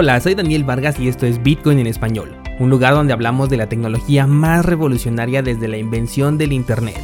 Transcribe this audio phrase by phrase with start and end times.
[0.00, 3.56] Hola, soy Daniel Vargas y esto es Bitcoin en español, un lugar donde hablamos de
[3.56, 7.00] la tecnología más revolucionaria desde la invención del Internet.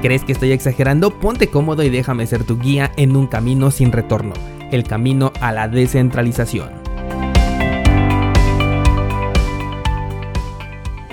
[0.00, 1.10] ¿Crees que estoy exagerando?
[1.10, 4.32] Ponte cómodo y déjame ser tu guía en un camino sin retorno,
[4.72, 6.70] el camino a la descentralización.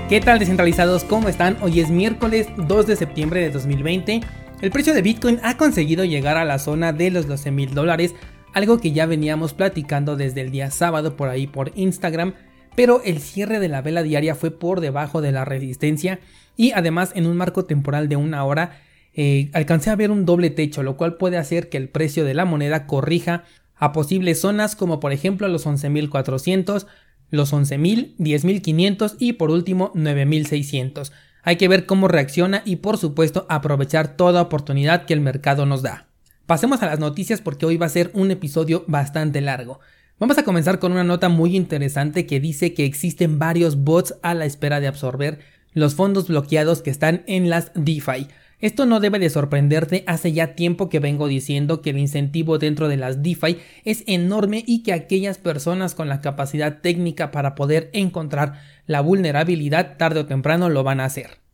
[0.07, 1.03] ¿Qué tal descentralizados?
[1.03, 1.57] ¿Cómo están?
[1.61, 4.21] Hoy es miércoles 2 de septiembre de 2020
[4.61, 8.15] el precio de Bitcoin ha conseguido llegar a la zona de los 12 mil dólares,
[8.53, 12.33] algo que ya veníamos platicando desde el día sábado por ahí por Instagram,
[12.75, 16.19] pero el cierre de la vela diaria fue por debajo de la resistencia
[16.55, 18.81] y además en un marco temporal de una hora
[19.13, 22.33] eh, alcancé a ver un doble techo, lo cual puede hacer que el precio de
[22.33, 23.43] la moneda corrija
[23.75, 26.85] a posibles zonas como por ejemplo los 11.400,
[27.29, 31.11] los 11.000, 10.500 y por último 9.600.
[31.47, 35.83] Hay que ver cómo reacciona y por supuesto aprovechar toda oportunidad que el mercado nos
[35.83, 36.07] da.
[36.47, 39.79] Pasemos a las noticias porque hoy va a ser un episodio bastante largo.
[40.19, 44.33] Vamos a comenzar con una nota muy interesante que dice que existen varios bots a
[44.33, 45.37] la espera de absorber
[45.73, 48.27] los fondos bloqueados que están en las DeFi.
[48.59, 52.87] Esto no debe de sorprenderte, hace ya tiempo que vengo diciendo que el incentivo dentro
[52.87, 57.89] de las DeFi es enorme y que aquellas personas con la capacidad técnica para poder
[57.93, 61.45] encontrar la vulnerabilidad tarde o temprano lo van a hacer.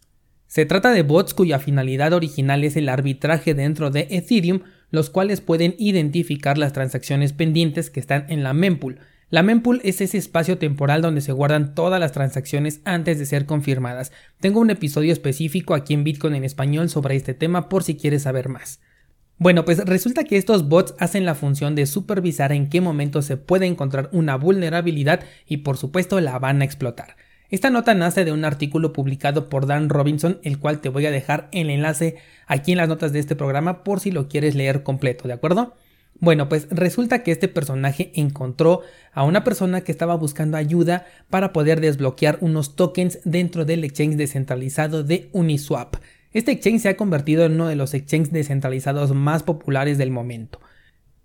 [0.46, 5.40] Se trata de bots cuya finalidad original es el arbitraje dentro de Ethereum, los cuales
[5.40, 9.00] pueden identificar las transacciones pendientes que están en la mempool.
[9.32, 13.46] La mempool es ese espacio temporal donde se guardan todas las transacciones antes de ser
[13.46, 14.12] confirmadas.
[14.42, 18.24] Tengo un episodio específico aquí en Bitcoin en español sobre este tema por si quieres
[18.24, 18.82] saber más.
[19.38, 23.38] Bueno, pues resulta que estos bots hacen la función de supervisar en qué momento se
[23.38, 27.16] puede encontrar una vulnerabilidad y por supuesto la van a explotar.
[27.50, 31.12] Esta nota nace de un artículo publicado por Dan Robinson, el cual te voy a
[31.12, 34.84] dejar el enlace aquí en las notas de este programa por si lo quieres leer
[34.84, 35.74] completo, ¿de acuerdo?
[36.22, 41.52] Bueno, pues resulta que este personaje encontró a una persona que estaba buscando ayuda para
[41.52, 45.96] poder desbloquear unos tokens dentro del exchange descentralizado de Uniswap.
[46.32, 50.60] Este exchange se ha convertido en uno de los exchanges descentralizados más populares del momento.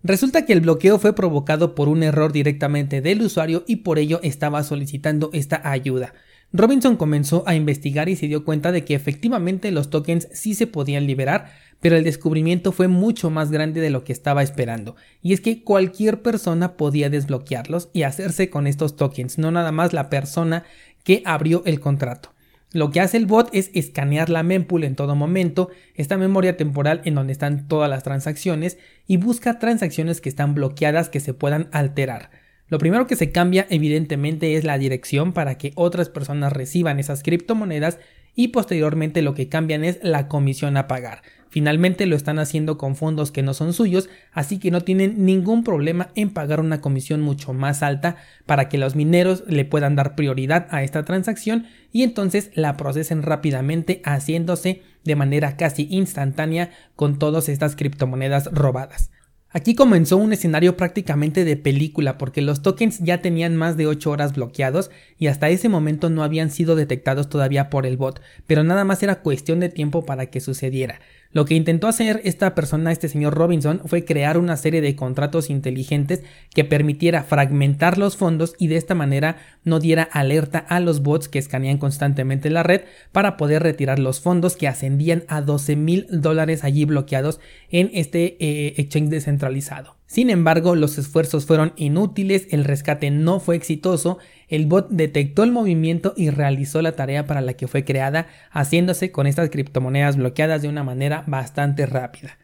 [0.03, 4.19] Resulta que el bloqueo fue provocado por un error directamente del usuario y por ello
[4.23, 6.15] estaba solicitando esta ayuda.
[6.53, 10.67] Robinson comenzó a investigar y se dio cuenta de que efectivamente los tokens sí se
[10.67, 15.33] podían liberar, pero el descubrimiento fue mucho más grande de lo que estaba esperando, y
[15.33, 20.09] es que cualquier persona podía desbloquearlos y hacerse con estos tokens, no nada más la
[20.09, 20.65] persona
[21.05, 22.33] que abrió el contrato.
[22.73, 27.01] Lo que hace el bot es escanear la mempool en todo momento, esta memoria temporal
[27.05, 31.69] en donde están todas las transacciones, y busca transacciones que están bloqueadas que se puedan
[31.73, 32.31] alterar.
[32.69, 37.23] Lo primero que se cambia evidentemente es la dirección para que otras personas reciban esas
[37.23, 37.99] criptomonedas
[38.35, 41.23] y posteriormente lo que cambian es la comisión a pagar.
[41.49, 45.65] Finalmente lo están haciendo con fondos que no son suyos, así que no tienen ningún
[45.65, 50.17] problema en pagar una comisión mucho más alta para que los mineros le puedan dar
[50.17, 57.19] prioridad a esta transacción y entonces la procesen rápidamente haciéndose de manera casi instantánea con
[57.19, 59.11] todas estas criptomonedas robadas.
[59.57, 64.11] Aquí comenzó un escenario prácticamente de película porque los tokens ya tenían más de 8
[64.11, 68.65] horas bloqueados y hasta ese momento no habían sido detectados todavía por el bot, pero
[68.65, 71.01] nada más era cuestión de tiempo para que sucediera.
[71.37, 75.51] Lo que intentó hacer esta persona, este señor Robinson, fue crear una serie de contratos
[75.51, 76.23] inteligentes
[76.55, 81.29] que permitiera fragmentar los fondos y de esta manera no diera alerta a los bots
[81.29, 86.07] que escanean constantemente la red para poder retirar los fondos que ascendían a 12 mil
[86.11, 89.96] dólares allí bloqueados en este eh, exchange descentralizado.
[90.07, 94.19] Sin embargo, los esfuerzos fueron inútiles, el rescate no fue exitoso,
[94.49, 99.11] el bot detectó el movimiento y realizó la tarea para la que fue creada, haciéndose
[99.11, 102.39] con estas criptomonedas bloqueadas de una manera bastante rápida.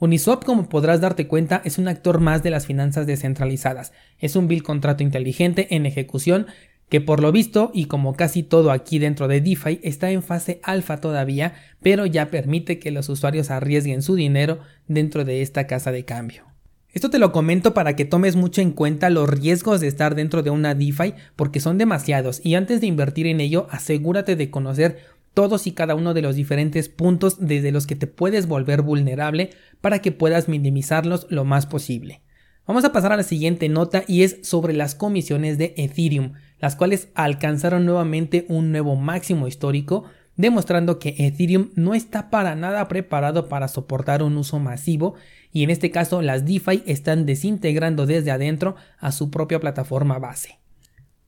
[0.00, 3.92] Uniswap, como podrás darte cuenta, es un actor más de las finanzas descentralizadas.
[4.18, 6.46] Es un bill contrato inteligente en ejecución
[6.88, 10.60] que por lo visto, y como casi todo aquí dentro de DeFi, está en fase
[10.62, 14.58] alfa todavía, pero ya permite que los usuarios arriesguen su dinero
[14.88, 16.53] dentro de esta casa de cambio.
[16.94, 20.44] Esto te lo comento para que tomes mucho en cuenta los riesgos de estar dentro
[20.44, 24.98] de una DeFi porque son demasiados y antes de invertir en ello asegúrate de conocer
[25.34, 29.50] todos y cada uno de los diferentes puntos desde los que te puedes volver vulnerable
[29.80, 32.22] para que puedas minimizarlos lo más posible.
[32.64, 36.76] Vamos a pasar a la siguiente nota y es sobre las comisiones de Ethereum, las
[36.76, 40.04] cuales alcanzaron nuevamente un nuevo máximo histórico
[40.36, 45.14] demostrando que Ethereum no está para nada preparado para soportar un uso masivo
[45.54, 50.58] y en este caso las DeFi están desintegrando desde adentro a su propia plataforma base.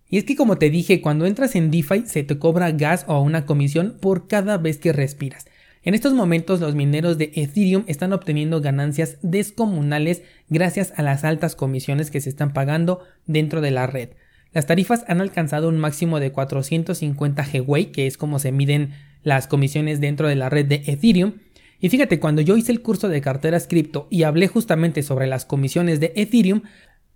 [0.09, 3.21] Y es que como te dije, cuando entras en DeFi se te cobra gas o
[3.21, 5.47] una comisión por cada vez que respiras.
[5.85, 11.55] En estos momentos los mineros de Ethereum están obteniendo ganancias descomunales gracias a las altas
[11.55, 14.09] comisiones que se están pagando dentro de la red.
[14.53, 19.47] Las tarifas han alcanzado un máximo de 450 GWay, que es como se miden las
[19.47, 21.35] comisiones dentro de la red de Ethereum.
[21.81, 25.45] Y fíjate, cuando yo hice el curso de carteras cripto y hablé justamente sobre las
[25.45, 26.63] comisiones de Ethereum,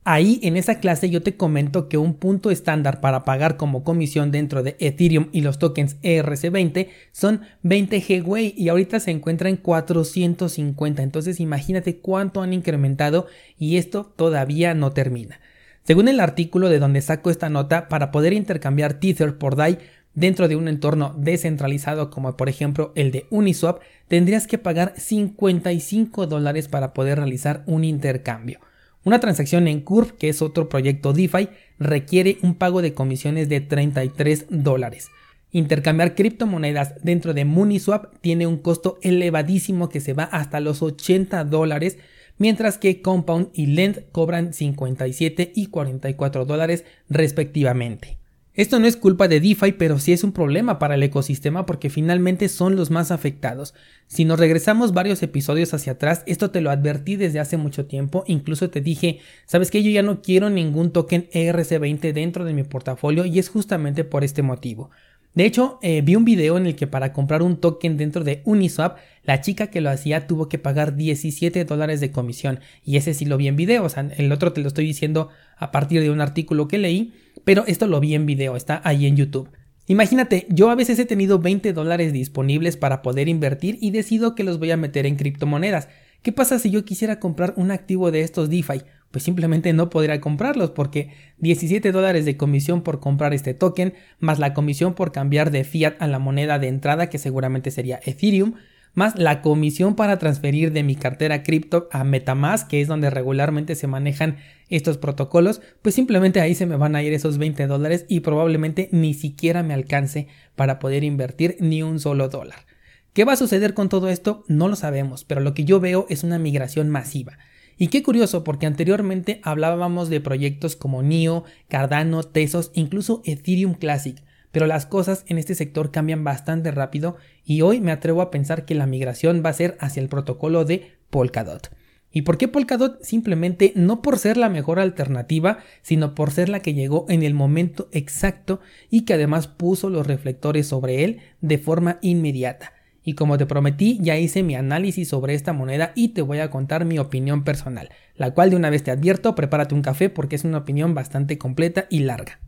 [0.03, 4.31] Ahí en esa clase yo te comento que un punto estándar para pagar como comisión
[4.31, 9.59] dentro de Ethereum y los tokens ERC20 son 20 GWay y ahorita se encuentra en
[9.59, 11.03] 450.
[11.03, 13.27] Entonces imagínate cuánto han incrementado
[13.59, 15.39] y esto todavía no termina.
[15.85, 19.79] Según el artículo de donde saco esta nota, para poder intercambiar Tether por DAI
[20.15, 26.27] dentro de un entorno descentralizado como por ejemplo el de Uniswap, tendrías que pagar 55
[26.27, 28.61] dólares para poder realizar un intercambio.
[29.03, 31.49] Una transacción en Curve, que es otro proyecto DeFi,
[31.79, 35.09] requiere un pago de comisiones de 33 dólares.
[35.53, 41.45] Intercambiar criptomonedas dentro de Muniswap tiene un costo elevadísimo que se va hasta los 80
[41.45, 41.99] dólares,
[42.39, 48.20] mientras que Compound y Lend cobran 57 y 44 dólares respectivamente.
[48.61, 51.89] Esto no es culpa de DeFi, pero sí es un problema para el ecosistema porque
[51.89, 53.73] finalmente son los más afectados.
[54.07, 58.23] Si nos regresamos varios episodios hacia atrás, esto te lo advertí desde hace mucho tiempo,
[58.27, 62.63] incluso te dije, sabes que yo ya no quiero ningún token ERC20 dentro de mi
[62.63, 64.91] portafolio y es justamente por este motivo.
[65.35, 68.43] De hecho, eh, vi un video en el que para comprar un token dentro de
[68.45, 72.61] Uniswap, la chica que lo hacía tuvo que pagar 17 dólares de comisión.
[72.85, 75.29] Y ese sí lo vi en video, o sea, el otro te lo estoy diciendo
[75.57, 77.13] a partir de un artículo que leí,
[77.45, 79.51] pero esto lo vi en video, está ahí en YouTube.
[79.87, 84.45] Imagínate, yo a veces he tenido 20 dólares disponibles para poder invertir y decido que
[84.45, 85.89] los voy a meter en criptomonedas.
[86.23, 88.83] ¿Qué pasa si yo quisiera comprar un activo de estos DeFi?
[89.11, 94.39] Pues simplemente no podría comprarlos porque 17 dólares de comisión por comprar este token, más
[94.39, 98.55] la comisión por cambiar de fiat a la moneda de entrada que seguramente sería Ethereum,
[98.95, 103.75] más la comisión para transferir de mi cartera cripto a Metamask, que es donde regularmente
[103.75, 104.37] se manejan
[104.69, 108.89] estos protocolos, pues simplemente ahí se me van a ir esos 20 dólares y probablemente
[108.93, 112.67] ni siquiera me alcance para poder invertir ni un solo dólar.
[113.13, 114.45] ¿Qué va a suceder con todo esto?
[114.47, 117.39] No lo sabemos, pero lo que yo veo es una migración masiva.
[117.83, 124.23] Y qué curioso, porque anteriormente hablábamos de proyectos como NIO, Cardano, Tesos, incluso Ethereum Classic,
[124.53, 128.67] pero las cosas en este sector cambian bastante rápido y hoy me atrevo a pensar
[128.67, 131.75] que la migración va a ser hacia el protocolo de Polkadot.
[132.13, 133.03] ¿Y por qué Polkadot?
[133.03, 137.33] Simplemente no por ser la mejor alternativa, sino por ser la que llegó en el
[137.33, 138.61] momento exacto
[138.91, 142.75] y que además puso los reflectores sobre él de forma inmediata.
[143.05, 146.51] Y como te prometí, ya hice mi análisis sobre esta moneda y te voy a
[146.51, 150.37] contar mi opinión personal, la cual de una vez te advierto, prepárate un café porque
[150.37, 152.41] es una opinión bastante completa y larga.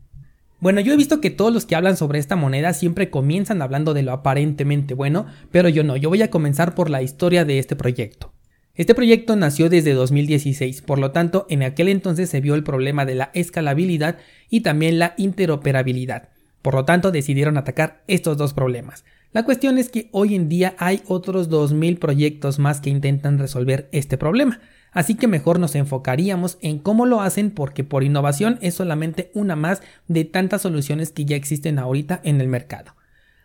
[0.59, 3.93] Bueno, yo he visto que todos los que hablan sobre esta moneda siempre comienzan hablando
[3.93, 7.59] de lo aparentemente bueno, pero yo no, yo voy a comenzar por la historia de
[7.59, 8.31] este proyecto.
[8.75, 13.05] Este proyecto nació desde 2016, por lo tanto, en aquel entonces se vio el problema
[13.05, 14.17] de la escalabilidad
[14.49, 16.29] y también la interoperabilidad.
[16.61, 19.03] Por lo tanto, decidieron atacar estos dos problemas.
[19.33, 23.89] La cuestión es que hoy en día hay otros 2.000 proyectos más que intentan resolver
[23.91, 24.59] este problema,
[24.91, 29.55] así que mejor nos enfocaríamos en cómo lo hacen porque por innovación es solamente una
[29.55, 32.95] más de tantas soluciones que ya existen ahorita en el mercado.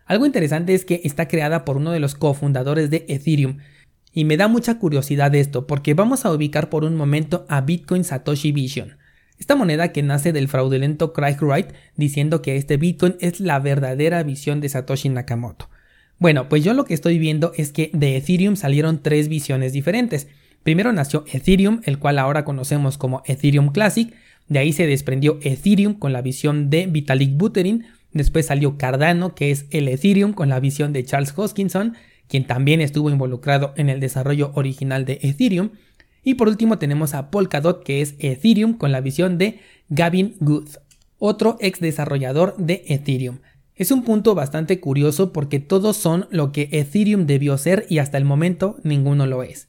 [0.04, 3.56] Algo interesante es que está creada por uno de los cofundadores de Ethereum,
[4.12, 8.04] y me da mucha curiosidad esto porque vamos a ubicar por un momento a Bitcoin
[8.04, 8.98] Satoshi Vision.
[9.38, 14.22] Esta moneda que nace del fraudulento Craig Wright diciendo que este Bitcoin es la verdadera
[14.22, 15.70] visión de Satoshi Nakamoto.
[16.18, 20.26] Bueno, pues yo lo que estoy viendo es que de Ethereum salieron tres visiones diferentes.
[20.64, 24.12] Primero nació Ethereum, el cual ahora conocemos como Ethereum Classic,
[24.48, 29.50] de ahí se desprendió Ethereum con la visión de Vitalik Buterin, después salió Cardano, que
[29.50, 31.94] es el Ethereum con la visión de Charles Hoskinson,
[32.28, 35.70] quien también estuvo involucrado en el desarrollo original de Ethereum,
[36.24, 40.68] y por último tenemos a Polkadot, que es Ethereum con la visión de Gavin Good,
[41.18, 43.38] otro ex desarrollador de Ethereum.
[43.78, 48.18] Es un punto bastante curioso porque todos son lo que Ethereum debió ser y hasta
[48.18, 49.68] el momento ninguno lo es.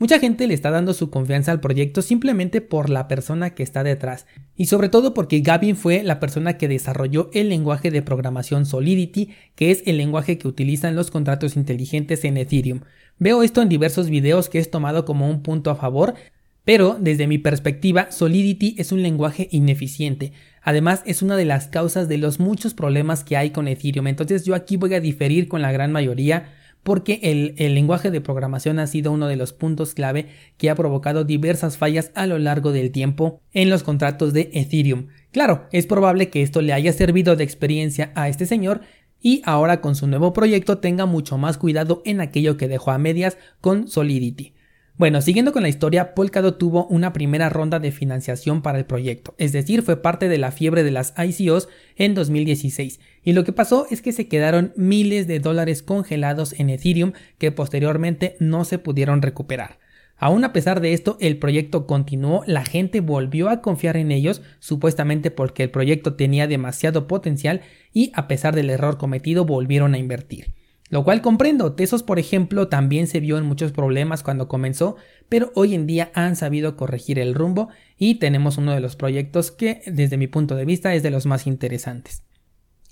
[0.00, 3.84] Mucha gente le está dando su confianza al proyecto simplemente por la persona que está
[3.84, 8.66] detrás y sobre todo porque Gavin fue la persona que desarrolló el lenguaje de programación
[8.66, 12.80] Solidity, que es el lenguaje que utilizan los contratos inteligentes en Ethereum.
[13.20, 16.14] Veo esto en diversos videos que es tomado como un punto a favor,
[16.64, 20.32] pero desde mi perspectiva Solidity es un lenguaje ineficiente,
[20.64, 24.06] Además, es una de las causas de los muchos problemas que hay con Ethereum.
[24.06, 28.20] Entonces yo aquí voy a diferir con la gran mayoría porque el, el, lenguaje de
[28.20, 30.28] programación ha sido uno de los puntos clave
[30.58, 35.08] que ha provocado diversas fallas a lo largo del tiempo en los contratos de Ethereum.
[35.32, 38.82] Claro, es probable que esto le haya servido de experiencia a este señor
[39.20, 42.98] y ahora con su nuevo proyecto tenga mucho más cuidado en aquello que dejó a
[42.98, 44.53] medias con Solidity.
[44.96, 49.34] Bueno, siguiendo con la historia, Polkadot tuvo una primera ronda de financiación para el proyecto,
[49.38, 53.52] es decir, fue parte de la fiebre de las ICOs en 2016, y lo que
[53.52, 58.78] pasó es que se quedaron miles de dólares congelados en Ethereum que posteriormente no se
[58.78, 59.80] pudieron recuperar.
[60.16, 64.42] Aún a pesar de esto, el proyecto continuó, la gente volvió a confiar en ellos,
[64.60, 69.98] supuestamente porque el proyecto tenía demasiado potencial y a pesar del error cometido volvieron a
[69.98, 70.54] invertir.
[70.90, 74.96] Lo cual comprendo, Tesos por ejemplo también se vio en muchos problemas cuando comenzó,
[75.28, 79.50] pero hoy en día han sabido corregir el rumbo y tenemos uno de los proyectos
[79.50, 82.22] que desde mi punto de vista es de los más interesantes.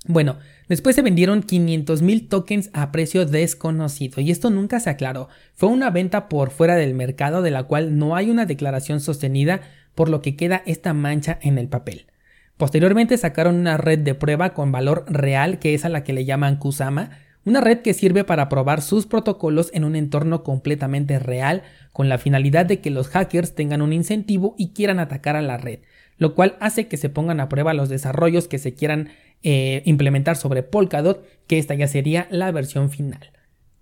[0.04, 5.28] Bueno, después se vendieron 500.000 tokens a precio desconocido y esto nunca se aclaró.
[5.54, 9.61] Fue una venta por fuera del mercado de la cual no hay una declaración sostenida
[9.94, 12.06] por lo que queda esta mancha en el papel.
[12.56, 16.25] Posteriormente sacaron una red de prueba con valor real que es a la que le
[16.25, 17.11] llaman Kusama,
[17.44, 22.18] una red que sirve para probar sus protocolos en un entorno completamente real con la
[22.18, 25.80] finalidad de que los hackers tengan un incentivo y quieran atacar a la red,
[26.18, 29.11] lo cual hace que se pongan a prueba los desarrollos que se quieran
[29.42, 33.32] eh, implementar sobre Polkadot, que esta ya sería la versión final.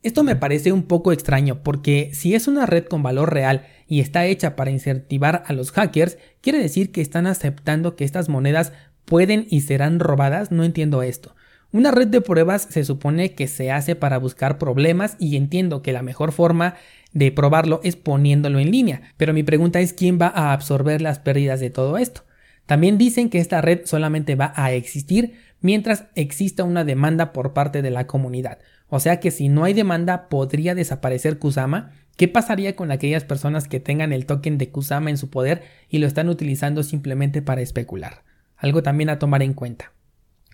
[0.02, 4.00] Esto me parece un poco extraño porque si es una red con valor real y
[4.00, 8.72] está hecha para incentivar a los hackers, quiere decir que están aceptando que estas monedas
[9.04, 11.34] pueden y serán robadas, no entiendo esto.
[11.72, 15.92] Una red de pruebas se supone que se hace para buscar problemas y entiendo que
[15.92, 16.74] la mejor forma
[17.12, 21.20] de probarlo es poniéndolo en línea, pero mi pregunta es quién va a absorber las
[21.20, 22.22] pérdidas de todo esto.
[22.66, 27.82] También dicen que esta red solamente va a existir mientras exista una demanda por parte
[27.82, 28.58] de la comunidad.
[28.88, 31.92] O sea que si no hay demanda podría desaparecer Kusama.
[32.16, 35.98] ¿Qué pasaría con aquellas personas que tengan el token de Kusama en su poder y
[35.98, 38.24] lo están utilizando simplemente para especular?
[38.56, 39.92] Algo también a tomar en cuenta.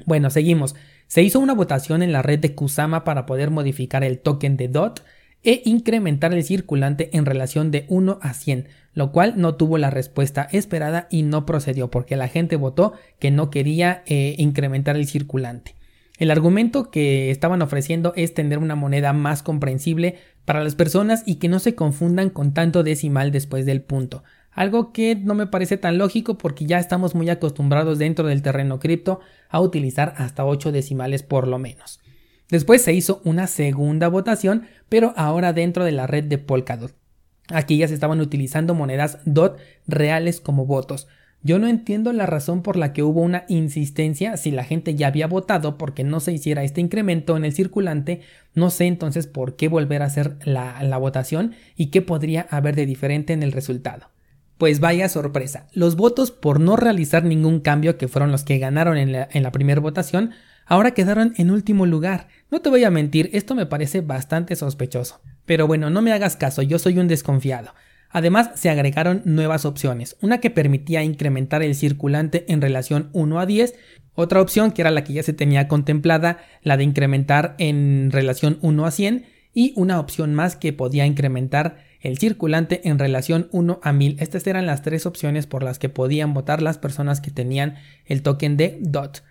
[0.05, 0.75] Bueno, seguimos.
[1.07, 4.69] Se hizo una votación en la red de Kusama para poder modificar el token de
[4.69, 5.01] DOT
[5.43, 9.91] e incrementar el circulante en relación de 1 a 100, lo cual no tuvo la
[9.91, 15.07] respuesta esperada y no procedió porque la gente votó que no quería eh, incrementar el
[15.07, 15.77] circulante.
[16.19, 21.37] El argumento que estaban ofreciendo es tener una moneda más comprensible para las personas y
[21.37, 24.25] que no se confundan con tanto decimal después del punto
[24.57, 28.81] algo que no me parece tan lógico porque ya estamos muy acostumbrados dentro del terreno
[28.81, 29.21] cripto
[29.51, 32.01] a utilizar hasta 8 decimales por lo menos.
[32.49, 36.95] Después se hizo una segunda votación, pero ahora dentro de la red de Polkadot.
[37.49, 41.07] Aquí ya se estaban utilizando monedas DOT reales como votos.
[41.43, 45.09] Yo no entiendo la razón por la que hubo una insistencia si la gente ya
[45.09, 48.23] había votado porque no se hiciera este incremento en el circulante.
[48.55, 52.75] No sé entonces por qué volver a hacer la, la votación y qué podría haber
[52.75, 54.16] de diferente en el resultado.
[54.59, 58.97] Pues vaya sorpresa, los votos por no realizar ningún cambio que fueron los que ganaron
[58.97, 60.31] en la, primera votación,
[60.65, 62.29] ahora quedaron en último lugar.
[62.51, 65.21] No te voy a mentir, esto me parece bastante sospechoso.
[65.45, 67.75] Pero bueno, no me hagas caso, yo soy un desconfiado.
[68.09, 73.45] Además, se agregaron nuevas opciones, una que permitía incrementar el circulante en relación 1 a
[73.45, 73.75] 10,
[74.15, 78.59] otra opción que era la que ya se tenía contemplada, la de incrementar en relación
[78.63, 83.81] 1 a 100, y una opción más que podía incrementar el circulante en relación 1
[83.83, 84.17] a 1000.
[84.21, 88.23] Estas eran las tres opciones por las que podían votar las personas que tenían el
[88.23, 89.23] token de DOT.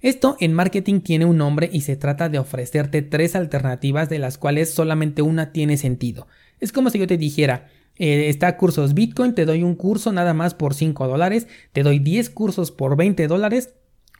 [0.00, 4.36] Esto en marketing tiene un nombre y se trata de ofrecerte tres alternativas de las
[4.36, 6.26] cuales solamente una tiene sentido.
[6.58, 10.34] Es como si yo te dijera, eh, está cursos Bitcoin, te doy un curso nada
[10.34, 13.74] más por 5 dólares, te doy 10 cursos por 20 dólares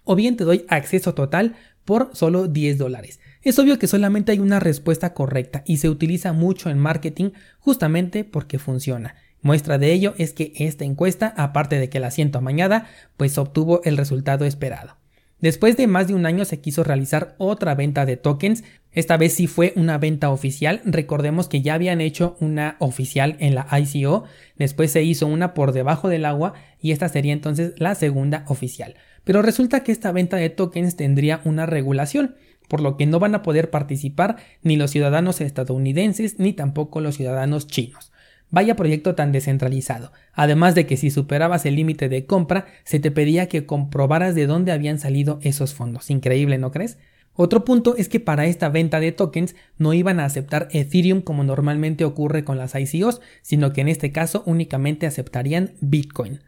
[0.04, 3.18] o bien te doy acceso total por solo 10 dólares.
[3.44, 8.24] Es obvio que solamente hay una respuesta correcta y se utiliza mucho en marketing justamente
[8.24, 9.16] porque funciona.
[9.42, 12.86] Muestra de ello es que esta encuesta, aparte de que la siento amañada,
[13.18, 14.96] pues obtuvo el resultado esperado.
[15.40, 19.34] Después de más de un año se quiso realizar otra venta de tokens, esta vez
[19.34, 24.24] sí fue una venta oficial, recordemos que ya habían hecho una oficial en la ICO,
[24.56, 28.94] después se hizo una por debajo del agua y esta sería entonces la segunda oficial.
[29.24, 32.36] Pero resulta que esta venta de tokens tendría una regulación,
[32.68, 37.16] por lo que no van a poder participar ni los ciudadanos estadounidenses ni tampoco los
[37.16, 38.12] ciudadanos chinos.
[38.50, 40.12] Vaya proyecto tan descentralizado.
[40.33, 44.47] Además de que si superabas el límite de compra, se te pedía que comprobaras de
[44.47, 46.11] dónde habían salido esos fondos.
[46.11, 46.99] Increíble, ¿no crees?
[47.35, 51.42] Otro punto es que para esta venta de tokens no iban a aceptar Ethereum como
[51.42, 56.40] normalmente ocurre con las ICOs, sino que en este caso únicamente aceptarían Bitcoin.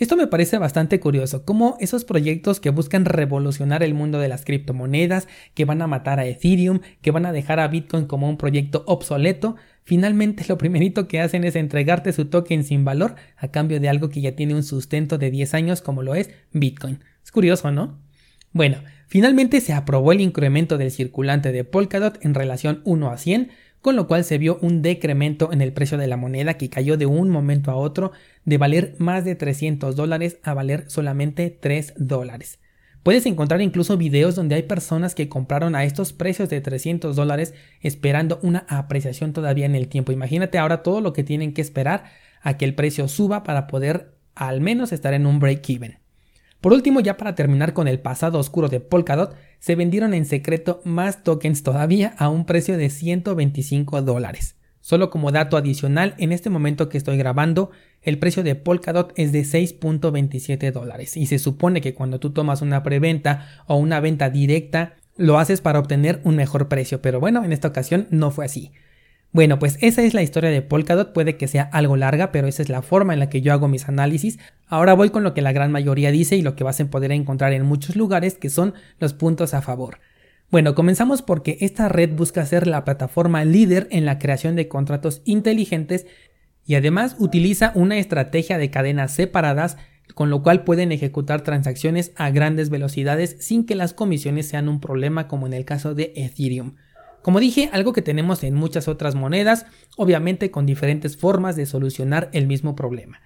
[0.00, 4.46] Esto me parece bastante curioso, como esos proyectos que buscan revolucionar el mundo de las
[4.46, 8.38] criptomonedas, que van a matar a Ethereum, que van a dejar a Bitcoin como un
[8.38, 13.78] proyecto obsoleto, finalmente lo primerito que hacen es entregarte su token sin valor a cambio
[13.78, 17.04] de algo que ya tiene un sustento de 10 años como lo es Bitcoin.
[17.22, 18.00] Es curioso, ¿no?
[18.52, 18.78] Bueno,
[19.10, 23.50] Finalmente se aprobó el incremento del circulante de Polkadot en relación 1 a 100,
[23.82, 26.96] con lo cual se vio un decremento en el precio de la moneda que cayó
[26.96, 28.12] de un momento a otro
[28.44, 32.58] de valer más de 300 dólares a valer solamente 3 dólares.
[33.02, 37.54] Puedes encontrar incluso videos donde hay personas que compraron a estos precios de 300 dólares
[37.80, 40.12] esperando una apreciación todavía en el tiempo.
[40.12, 42.04] Imagínate ahora todo lo que tienen que esperar
[42.42, 45.98] a que el precio suba para poder al menos estar en un break-even.
[46.60, 50.82] Por último, ya para terminar con el pasado oscuro de Polkadot, se vendieron en secreto
[50.84, 54.56] más tokens todavía a un precio de 125 dólares.
[54.82, 57.70] Solo como dato adicional, en este momento que estoy grabando,
[58.02, 62.62] el precio de Polkadot es de 6.27 dólares y se supone que cuando tú tomas
[62.62, 67.44] una preventa o una venta directa, lo haces para obtener un mejor precio, pero bueno,
[67.44, 68.72] en esta ocasión no fue así.
[69.32, 72.62] Bueno, pues esa es la historia de Polkadot, puede que sea algo larga, pero esa
[72.62, 74.40] es la forma en la que yo hago mis análisis.
[74.66, 77.12] Ahora voy con lo que la gran mayoría dice y lo que vas a poder
[77.12, 79.98] encontrar en muchos lugares, que son los puntos a favor.
[80.50, 85.22] Bueno, comenzamos porque esta red busca ser la plataforma líder en la creación de contratos
[85.24, 86.06] inteligentes
[86.66, 89.76] y además utiliza una estrategia de cadenas separadas
[90.14, 94.80] con lo cual pueden ejecutar transacciones a grandes velocidades sin que las comisiones sean un
[94.80, 96.74] problema como en el caso de Ethereum.
[97.22, 102.30] Como dije, algo que tenemos en muchas otras monedas, obviamente con diferentes formas de solucionar
[102.32, 103.20] el mismo problema.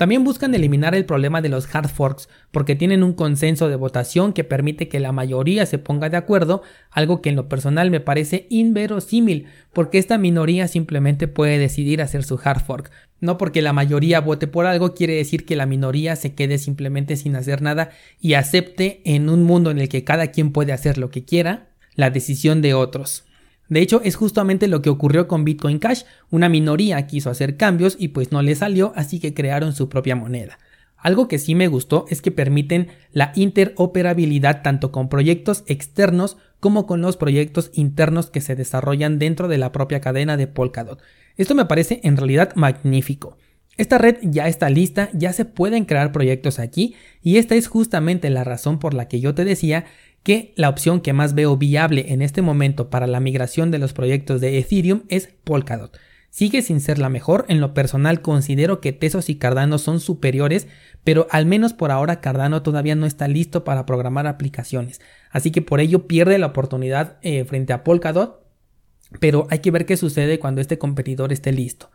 [0.00, 4.32] También buscan eliminar el problema de los hard forks porque tienen un consenso de votación
[4.32, 8.00] que permite que la mayoría se ponga de acuerdo, algo que en lo personal me
[8.00, 12.90] parece inverosímil porque esta minoría simplemente puede decidir hacer su hard fork.
[13.20, 17.16] No porque la mayoría vote por algo quiere decir que la minoría se quede simplemente
[17.16, 17.90] sin hacer nada
[18.22, 21.68] y acepte en un mundo en el que cada quien puede hacer lo que quiera
[21.94, 23.26] la decisión de otros.
[23.70, 26.02] De hecho, es justamente lo que ocurrió con Bitcoin Cash.
[26.28, 30.16] Una minoría quiso hacer cambios y pues no le salió, así que crearon su propia
[30.16, 30.58] moneda.
[30.96, 36.86] Algo que sí me gustó es que permiten la interoperabilidad tanto con proyectos externos como
[36.86, 41.00] con los proyectos internos que se desarrollan dentro de la propia cadena de Polkadot.
[41.36, 43.38] Esto me parece en realidad magnífico.
[43.76, 48.28] Esta red ya está lista, ya se pueden crear proyectos aquí y esta es justamente
[48.28, 49.86] la razón por la que yo te decía
[50.22, 53.92] que la opción que más veo viable en este momento para la migración de los
[53.92, 55.98] proyectos de Ethereum es Polkadot.
[56.30, 60.68] Sigue sin ser la mejor, en lo personal considero que Tesos y Cardano son superiores,
[61.02, 65.00] pero al menos por ahora Cardano todavía no está listo para programar aplicaciones,
[65.32, 68.40] así que por ello pierde la oportunidad eh, frente a Polkadot,
[69.18, 71.90] pero hay que ver qué sucede cuando este competidor esté listo.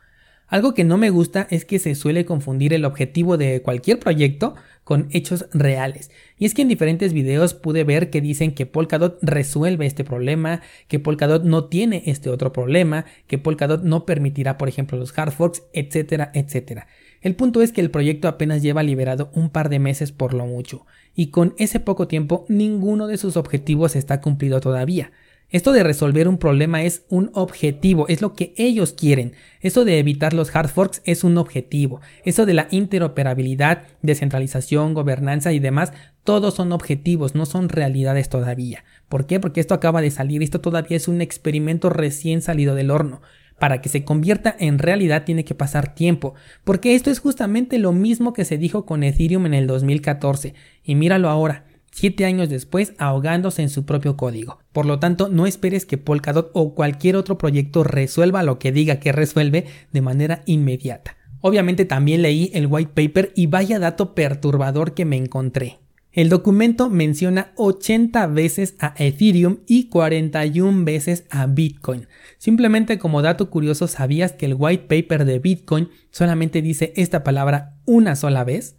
[0.48, 4.54] Algo que no me gusta es que se suele confundir el objetivo de cualquier proyecto
[4.84, 6.12] con hechos reales.
[6.38, 10.62] Y es que en diferentes videos pude ver que dicen que Polkadot resuelve este problema,
[10.88, 15.32] que Polkadot no tiene este otro problema, que Polkadot no permitirá, por ejemplo, los hard
[15.32, 16.88] forks, etcétera, etcétera.
[17.22, 20.46] El punto es que el proyecto apenas lleva liberado un par de meses por lo
[20.46, 25.12] mucho, y con ese poco tiempo ninguno de sus objetivos está cumplido todavía.
[25.56, 29.36] Esto de resolver un problema es un objetivo, es lo que ellos quieren.
[29.62, 32.02] Eso de evitar los hard forks es un objetivo.
[32.26, 35.94] Eso de la interoperabilidad, descentralización, gobernanza y demás,
[36.26, 38.84] todos son objetivos, no son realidades todavía.
[39.08, 39.40] ¿Por qué?
[39.40, 43.22] Porque esto acaba de salir, esto todavía es un experimento recién salido del horno.
[43.58, 46.34] Para que se convierta en realidad tiene que pasar tiempo,
[46.66, 50.54] porque esto es justamente lo mismo que se dijo con Ethereum en el 2014.
[50.84, 51.64] Y míralo ahora
[51.96, 54.60] siete años después ahogándose en su propio código.
[54.74, 59.00] Por lo tanto, no esperes que Polkadot o cualquier otro proyecto resuelva lo que diga
[59.00, 61.16] que resuelve de manera inmediata.
[61.40, 65.80] Obviamente también leí el white paper y vaya dato perturbador que me encontré.
[66.12, 72.08] El documento menciona 80 veces a Ethereum y 41 veces a Bitcoin.
[72.38, 77.78] Simplemente como dato curioso, ¿sabías que el white paper de Bitcoin solamente dice esta palabra
[77.86, 78.76] una sola vez?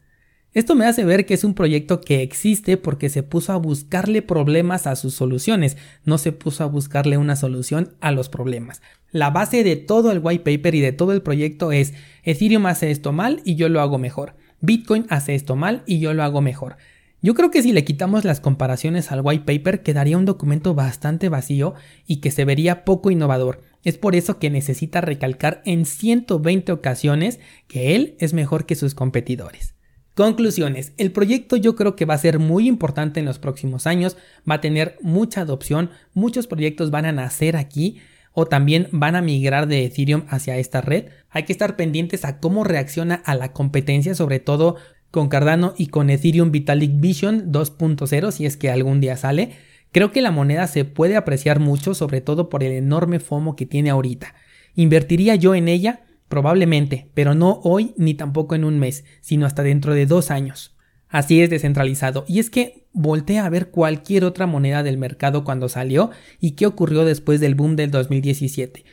[0.57, 4.23] Esto me hace ver que es un proyecto que existe porque se puso a buscarle
[4.23, 8.81] problemas a sus soluciones, no se puso a buscarle una solución a los problemas.
[9.11, 11.93] La base de todo el white paper y de todo el proyecto es
[12.23, 14.35] Ethereum hace esto mal y yo lo hago mejor.
[14.63, 16.79] Bitcoin hace esto mal y yo lo hago mejor.
[17.21, 21.29] Yo creo que si le quitamos las comparaciones al white paper quedaría un documento bastante
[21.29, 21.75] vacío
[22.07, 23.61] y que se vería poco innovador.
[23.85, 28.95] Es por eso que necesita recalcar en 120 ocasiones que él es mejor que sus
[28.95, 29.76] competidores.
[30.17, 30.95] Conclusiones.
[30.97, 34.17] El proyecto yo creo que va a ser muy importante en los próximos años,
[34.51, 37.99] va a tener mucha adopción, muchos proyectos van a nacer aquí
[38.33, 41.09] o también van a migrar de Ethereum hacia esta red.
[41.29, 44.77] Hay que estar pendientes a cómo reacciona a la competencia, sobre todo
[45.11, 49.51] con Cardano y con Ethereum Vitalik Vision 2.0 si es que algún día sale.
[49.93, 53.67] Creo que la moneda se puede apreciar mucho, sobre todo por el enorme FOMO que
[53.67, 54.35] tiene ahorita.
[54.77, 56.06] ¿Invertiría yo en ella?
[56.29, 60.77] Probablemente, pero no hoy ni tampoco en un mes, sino hasta dentro de dos años.
[61.09, 62.25] Así es descentralizado.
[62.27, 66.11] Y es que voltea a ver cualquier otra moneda del mercado cuando salió
[66.41, 68.85] y qué ocurrió después del boom del 2017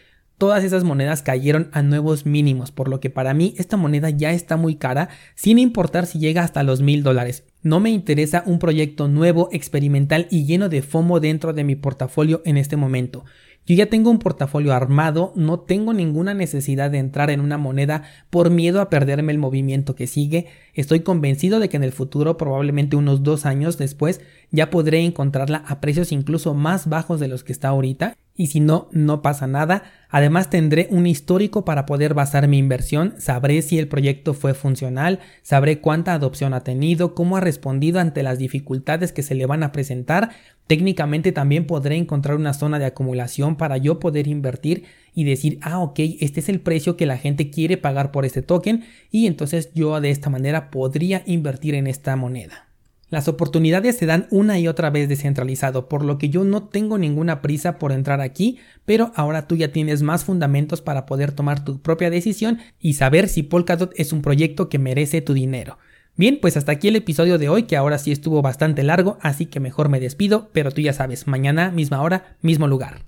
[0.43, 4.31] todas esas monedas cayeron a nuevos mínimos, por lo que para mí esta moneda ya
[4.31, 7.45] está muy cara, sin importar si llega hasta los mil dólares.
[7.61, 12.41] No me interesa un proyecto nuevo, experimental y lleno de FOMO dentro de mi portafolio
[12.43, 13.23] en este momento.
[13.65, 18.03] Yo ya tengo un portafolio armado, no tengo ninguna necesidad de entrar en una moneda
[18.29, 20.47] por miedo a perderme el movimiento que sigue.
[20.73, 24.19] Estoy convencido de que en el futuro, probablemente unos dos años después,
[24.51, 28.59] ya podré encontrarla a precios incluso más bajos de los que está ahorita y si
[28.59, 29.83] no, no pasa nada.
[30.09, 35.19] Además tendré un histórico para poder basar mi inversión, sabré si el proyecto fue funcional,
[35.41, 39.63] sabré cuánta adopción ha tenido, cómo ha respondido ante las dificultades que se le van
[39.63, 40.31] a presentar.
[40.67, 45.79] Técnicamente también podré encontrar una zona de acumulación para yo poder invertir y decir, ah,
[45.79, 49.71] ok, este es el precio que la gente quiere pagar por este token y entonces
[49.73, 52.72] yo de esta manera podría invertir en esta moneda.
[53.13, 56.97] Las oportunidades se dan una y otra vez descentralizado, por lo que yo no tengo
[56.97, 61.63] ninguna prisa por entrar aquí, pero ahora tú ya tienes más fundamentos para poder tomar
[61.63, 65.77] tu propia decisión y saber si Polkadot es un proyecto que merece tu dinero.
[66.17, 69.45] Bien, pues hasta aquí el episodio de hoy, que ahora sí estuvo bastante largo, así
[69.45, 73.01] que mejor me despido, pero tú ya sabes, mañana, misma hora, mismo lugar.